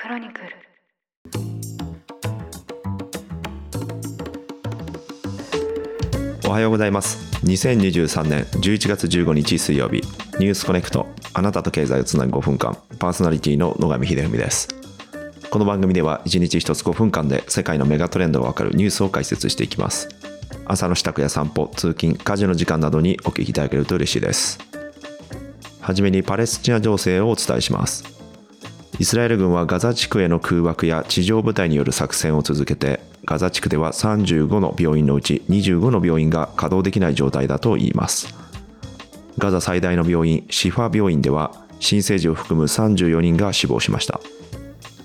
[0.00, 0.46] クロニクル。
[6.48, 7.18] おはようございます。
[7.44, 9.96] 2023年11月15日水曜日。
[10.38, 11.06] ニュースコネクト。
[11.34, 12.78] あなたと経済をつなぐ5分間。
[12.98, 14.68] パーソナリティの野上秀文です。
[15.50, 20.08] この番組では1日1つ5分間で世界のメガトレンドがわかるニュースを解説していきます。
[20.64, 24.58] 朝の支度や散歩通勤家事の時間などにお聞きいただけると嬉しいです。
[25.82, 28.19] はじめにパレスチナ情勢をお伝えします。
[29.00, 38.34] イスラエル軍はガザ地区への空爆や地上部隊による作戦を続けてガザ地区では35の病院のうち25の病院が稼働できない状態だといいます。
[39.38, 44.20] ガザ最大の病院シファ病院では新生児を含む34人が死亡しました。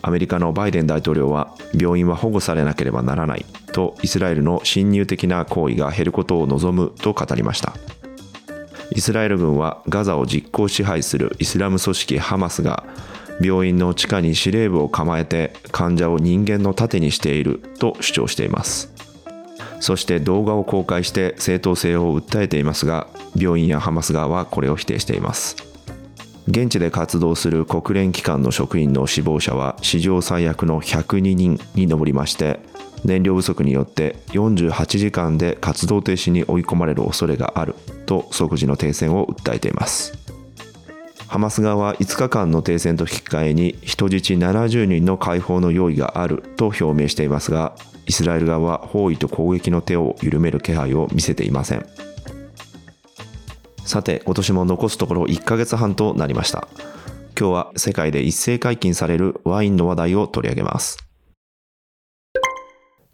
[0.02, 7.74] アメリカのバイデン大統領は病院は保護されなければならないとイスラエルの侵入的な行為が減ることを望むと語りました。
[8.92, 12.84] イスラエル軍はガザを実効支配するイスラム組織ハマスが
[13.42, 18.94] 病院の地下に司令部を構えて患者を人間の盾にしていると主張しています。
[19.80, 25.56] そして動画を公開して正当性を訴えていますが病院やハマス側はこれを否定しています。
[26.48, 32.60] 現地で活動する国連機関の職員の死亡者は史上最悪の102人に上りまして
[33.04, 40.25] 燃料不足によって48時間で活動停止に追い込まれる恐れがあると即時の停戦を訴えています。
[41.28, 51.86] ハマス側は5日間の停戦と引き換えに人質70人の解放の用意があると表明していますがイスラエル側は包囲と攻撃の手を緩める気配を見せていません。
[53.84, 56.68] さて今年も残すところ1ヶ月半となりました。
[57.38, 60.98] 今日は世界で一斉解禁されるワインの話題を取り上げます。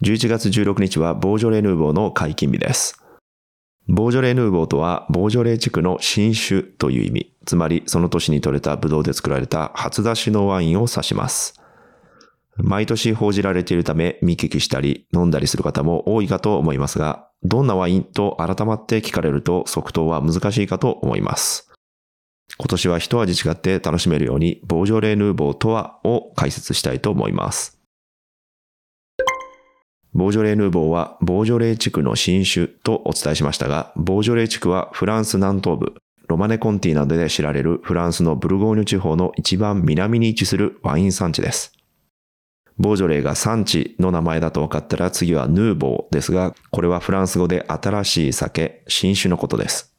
[0.02, 3.02] 11月16日はボージョレ・ヌーボーの解禁日です。
[3.88, 7.31] ボージョレ・ヌーボーとはボージョレ地区の新種という意味。
[7.46, 11.60] つまりその年に採れたブドウで作られた初出しのワインを指します
[12.58, 21.72] 毎年報じられているため見聞きしたり飲んだりする方も多いかと思いますがどんなワインと改まって聞かれると即答は難しいかと思います。
[22.58, 27.80] 今年は一味違って楽しめるように、ボージョレ・ヌーボーとはを解説したいと思います。
[30.14, 35.96] ボージョレ・ヌーボーはボージョレ地区の新種とお伝えしましたが、ボージョレ地区はフランス南東部、
[36.32, 41.74] ロマネコンティなどで知られるフランスのブルゴーニュ地方の一番南に位置するワイン産地です。
[42.78, 49.94] ボージョレーが産地の名前だと分かったら次はヌーボーですが、これはフランス語で新しい酒、新種のことです。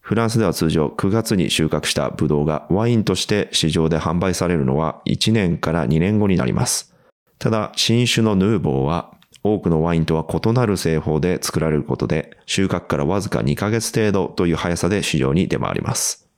[0.00, 6.94] フランスでは通常9月に収穫したブドウがワインとして市場で販売されるのは1年から2年後になります。
[7.38, 16.28] ただ、新種のヌーボーは多くのワインとは異なる製法で作られることで収穫からわずか2ヶ月程度という速さで市場に出回ります。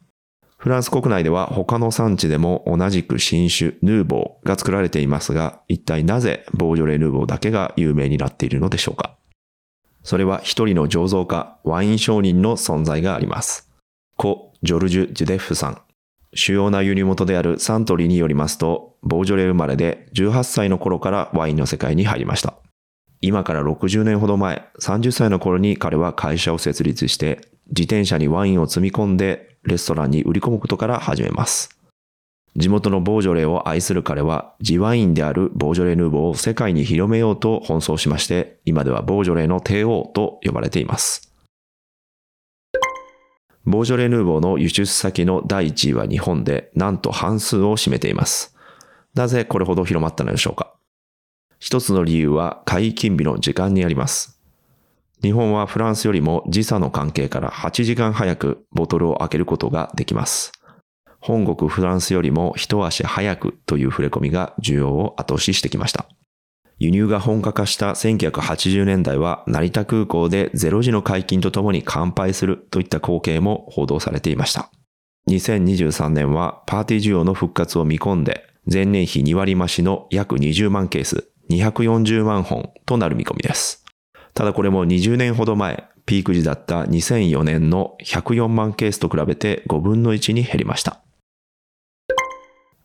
[0.59, 9.17] フランス国内では他の産地でも同じく新種ヌーボーが作られていますが、一体なぜボージョレ・ヌーボーだけが有名になっているのでしょうか？
[10.03, 13.71] それは一人の醸造家、ワイン商人の存在があります。
[14.17, 15.81] 故ジョルジュ・ジュデッフさん。
[16.35, 22.55] 主要な輸入元であるサントリーによりますと、ボージョレ生まれで18歳の頃からワインの世界に入りました。
[23.23, 31.79] 今から60年ほど前、30歳の頃に彼は会社を設立して、自転車にワインを積み込んでレストランに売り込むことから始めます。
[32.57, 41.33] 地元のボージョレーを愛する彼は、地ワインであるボージョレ・ヌーボーを世界に広めようと奔走しまして、今ではボージョレーの帝王と呼ばれています。
[43.67, 48.57] ボージョレ・ヌーボーの輸出先の第1位は日本で、なんと半数を占めています。
[49.15, 50.73] なぜこれほど広まったのでしょうか？
[51.61, 54.41] 一つの理由は解禁日の時間にあります。
[55.23, 60.53] 日本はフランスよりも時差の関係から8時間早くボトルを開けることができます。
[61.21, 66.07] 本国フランスよりも一足早くという触れ込みが需要を後押ししてきました。
[66.79, 74.71] 輸入が本格化した1980年代は成田空港で0時の解禁とともに乾杯するといった光景も報道されていました。
[75.29, 83.85] 2023年はパーティー需要の復活を見込んで前年比2割増しの約20万ケース240万本となる見込みです。
[84.35, 91.01] ただこれも20年ほど前、ピーク時だった2004年の104万ケースと比べて5分の1に減りました。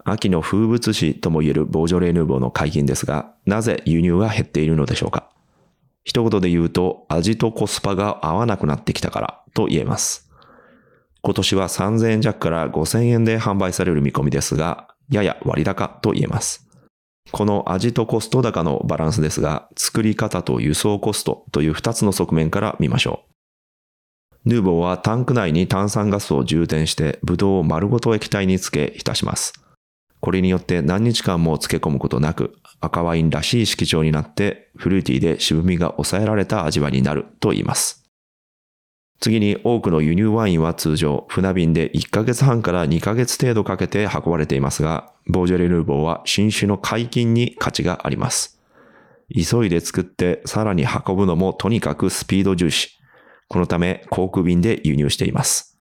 [0.03, 5.31] 秋の風物詩とも言えるボージョレ・ヌーボーの解禁ですが、なぜ輸入が減っているのでしょうか
[6.03, 10.29] 一言で言うと、味とコスパが合わなくなってきたからと言えます。
[11.23, 16.64] 今年は3000円弱から5000円で販売される見込みですが、やや割高と言えます。
[17.31, 23.25] この味とコスト高のバランスですが、作り方と輸送コストという2つの側面から見ましょ
[24.45, 24.49] う。
[24.49, 29.53] ヌーボーはタンク内に炭酸ガスを充填して、ブドウを丸ごと液体につけ浸します。
[30.21, 38.04] これによって何日間も漬け込むことなく、赤ワインらしい色調になって、フルーティーで渋みが抑えられた味わいになると言います。
[39.19, 48.59] 次に多くの輸入ワインは通常船便で1ヶ月半から2ヶ月程度かけて運ばれていますが、ボージョレ・ヌーボーは新種の解禁に価値があります。
[49.33, 52.99] 急いで作ってさらに運ぶのもとにかくスピード重視。
[53.47, 55.79] このため航空便で輸入しています。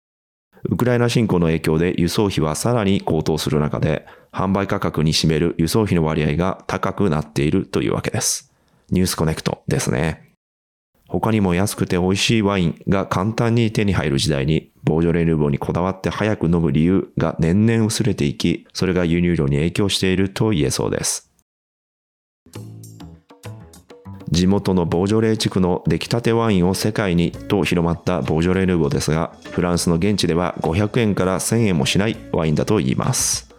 [0.64, 8.52] ウクライナ侵攻の影響で輸送費はさらに高騰する中で、販売価格に占める輸送費の割合が高くなっているというわけです。
[8.90, 10.33] ニュースコネクトですね。
[11.20, 21.30] 他にも安くて美味しいワインが簡単に手に入る時代に、ボージョレ・ヌーボーにこだわって早く飲む理由が年々薄れていき、それが輸入量に影響していると言えそうです。
[24.32, 33.53] 地元のボージョレー地区の出来たてワインを世界にと広まったボージョレヌーボーですが、フランスの現地では500円から1000円もしないワインだと言います。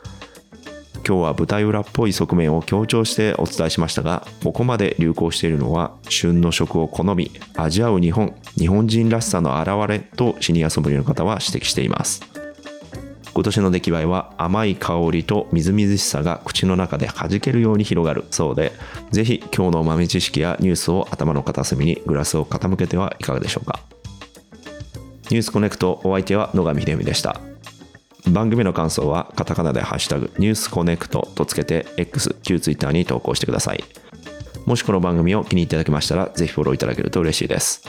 [1.08, 12.24] 今日は舞台裏っぽい側面を強調してお伝えしましたが、ここまで流行しているのは、旬の食を好み、味わう日本、日本人らしさの表れとシニアソムリエの方は指摘しています。
[13.36, 18.72] 今年の出来栄えは甘い香りとみずみずしさが口の中で弾けるように広がるそうで、
[19.12, 23.80] ぜひ今日の豆知識やニュースを頭の片隅にグラスを傾けてはいかがでしょうか。
[25.30, 27.40] ニュースコネクトお相手は野上秀美でした。
[28.28, 33.84] 番組の感想はカタカナでハッシュタグニュースコネクトとつけて X、旧 Twitter に投稿してください。
[34.66, 37.84] もしこの番組を気に入っていただけましたらぜひフォローいただけると嬉しいです。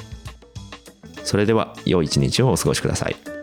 [1.25, 3.36] それでは良い一日をお過ごしください。